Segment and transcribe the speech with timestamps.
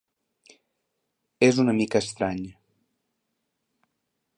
[1.49, 2.43] És una mica estrany.